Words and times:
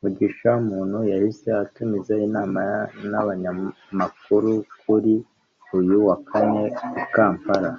Mugisha 0.00 0.50
Muntu 0.68 0.98
yahise 1.12 1.48
atumiza 1.64 2.14
inama 2.26 2.60
n’abanyamakuru 3.10 4.52
kuri 4.80 5.14
uyu 5.78 5.96
wa 6.06 6.16
kane 6.28 6.64
I 7.02 7.04
Kampala 7.14 7.70